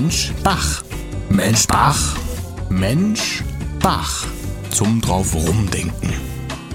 [0.00, 0.84] Mensch Bach.
[1.28, 2.16] Mensch Bach.
[2.70, 3.42] Mensch
[3.82, 4.28] Bach.
[4.70, 6.12] Zum drauf rumdenken.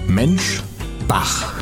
[0.06, 0.62] Mensch
[1.08, 1.54] Bach.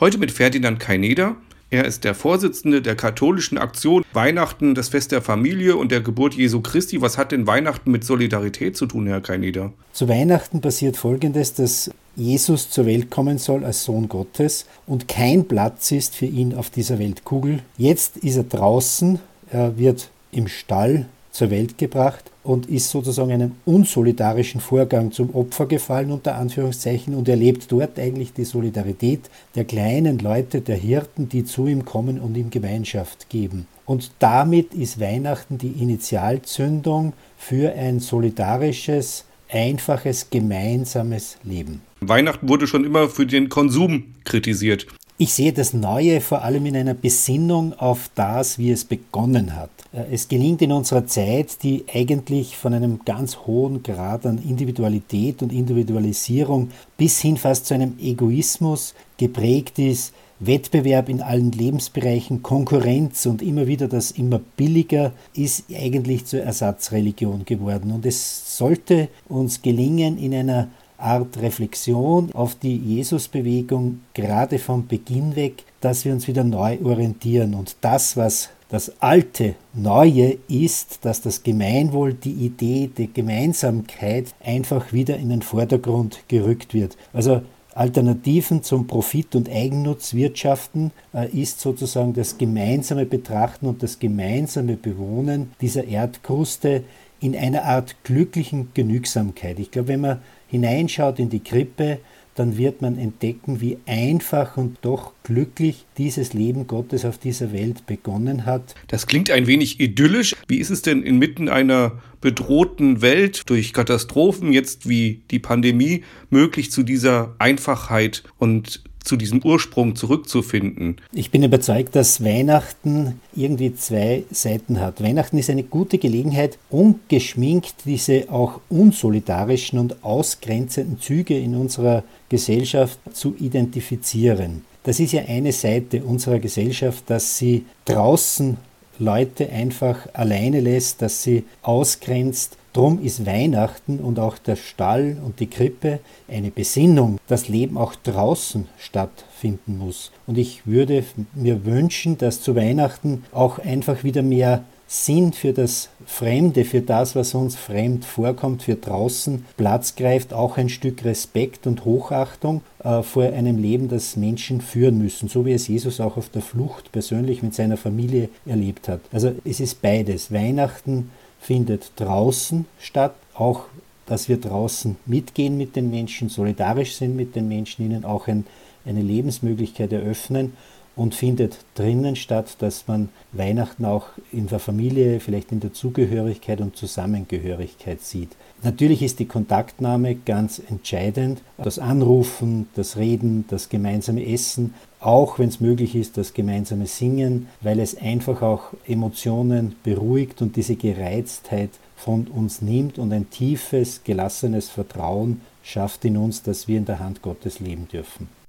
[0.00, 1.36] Heute mit Ferdinand Kaineder.
[1.70, 6.34] Er ist der Vorsitzende der katholischen Aktion Weihnachten, das Fest der Familie und der Geburt
[6.34, 7.00] Jesu Christi.
[7.00, 9.72] Was hat denn Weihnachten mit Solidarität zu tun, Herr Kaineder?
[9.92, 15.48] Zu Weihnachten passiert Folgendes, dass Jesus zur Welt kommen soll als Sohn Gottes und kein
[15.48, 17.60] Platz ist für ihn auf dieser Weltkugel.
[17.78, 19.18] Jetzt ist er draußen,
[19.50, 25.66] er wird im Stall zur Welt gebracht und ist sozusagen einem unsolidarischen Vorgang zum Opfer
[25.66, 31.44] gefallen, unter Anführungszeichen, und erlebt dort eigentlich die Solidarität der kleinen Leute, der Hirten, die
[31.44, 33.66] zu ihm kommen und ihm Gemeinschaft geben.
[33.86, 41.80] Und damit ist Weihnachten die Initialzündung für ein solidarisches, einfaches, gemeinsames Leben.
[42.08, 44.86] Weihnachten wurde schon immer für den Konsum kritisiert.
[45.18, 49.70] Ich sehe das Neue vor allem in einer Besinnung auf das, wie es begonnen hat.
[49.92, 55.42] Äh, es gelingt in unserer Zeit, die eigentlich von einem ganz hohen Grad an Individualität
[55.42, 63.26] und Individualisierung bis hin fast zu einem Egoismus geprägt ist, Wettbewerb in allen Lebensbereichen, Konkurrenz
[63.26, 67.92] und immer wieder das immer billiger ist eigentlich zur Ersatzreligion geworden.
[67.92, 70.68] Und es sollte uns gelingen, in einer
[71.02, 77.54] Art Reflexion auf die Jesusbewegung gerade vom Beginn weg, dass wir uns wieder neu orientieren
[77.54, 84.94] und das, was das alte Neue ist, dass das Gemeinwohl, die Idee der Gemeinsamkeit einfach
[84.94, 86.96] wieder in den Vordergrund gerückt wird.
[87.12, 87.42] Also
[87.74, 95.52] Alternativen zum Profit- und Eigennutzwirtschaften äh, ist sozusagen das gemeinsame Betrachten und das gemeinsame Bewohnen
[95.60, 96.84] dieser Erdkruste
[97.20, 99.58] in einer Art glücklichen Genügsamkeit.
[99.58, 100.18] Ich glaube, wenn man
[100.52, 101.98] hineinschaut in die Krippe,
[102.34, 107.86] dann wird man entdecken, wie einfach und doch glücklich dieses Leben Gottes auf dieser Welt
[107.86, 108.74] begonnen hat.
[108.88, 110.36] Das klingt ein wenig idyllisch.
[110.48, 116.70] Wie ist es denn inmitten einer bedrohten Welt durch Katastrophen, jetzt wie die Pandemie, möglich
[116.70, 120.96] zu dieser Einfachheit und zu diesem Ursprung zurückzufinden.
[121.12, 125.02] Ich bin überzeugt, dass Weihnachten irgendwie zwei Seiten hat.
[125.02, 132.98] Weihnachten ist eine gute Gelegenheit, ungeschminkt diese auch unsolidarischen und ausgrenzenden Züge in unserer Gesellschaft
[133.12, 134.64] zu identifizieren.
[134.84, 138.56] Das ist ja eine Seite unserer Gesellschaft, dass sie draußen
[139.02, 145.40] Leute einfach alleine lässt, dass sie ausgrenzt, Drum ist Weihnachten und auch der Stall und
[145.40, 150.10] die Krippe eine Besinnung, dass Leben auch draußen stattfinden muss.
[150.26, 151.04] Und ich würde
[151.34, 154.64] mir wünschen, dass zu Weihnachten auch einfach wieder mehr
[154.94, 160.58] Sinn für das Fremde, für das, was uns fremd vorkommt, für draußen Platz greift, auch
[160.58, 165.54] ein Stück Respekt und Hochachtung äh, vor einem Leben, das Menschen führen müssen, so wie
[165.54, 169.00] es Jesus auch auf der Flucht persönlich mit seiner Familie erlebt hat.
[169.12, 170.30] Also es ist beides.
[170.30, 171.10] Weihnachten
[171.40, 173.64] findet draußen statt, auch
[174.04, 178.44] dass wir draußen mitgehen mit den Menschen, solidarisch sind mit den Menschen, ihnen auch ein,
[178.84, 180.52] eine Lebensmöglichkeit eröffnen
[180.94, 186.60] und findet drinnen statt, dass man Weihnachten auch in der Familie, vielleicht in der Zugehörigkeit
[186.60, 188.30] und Zusammengehörigkeit sieht.
[188.62, 191.42] Natürlich ist die Kontaktnahme ganz entscheidend.
[191.56, 197.48] Das Anrufen, das Reden, das gemeinsame Essen, auch wenn es möglich ist, das gemeinsame Singen,
[197.60, 204.02] weil es einfach auch Emotionen beruhigt und diese Gereiztheit von uns nimmt und ein tiefes,
[204.04, 208.41] gelassenes Vertrauen schafft in uns, dass wir in der Hand Gottes leben dürfen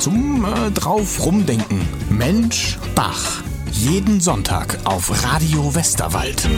[0.00, 1.86] zum äh, drauf rumdenken.
[2.08, 3.42] Mensch Bach.
[3.70, 6.48] Jeden Sonntag auf Radio Westerwald.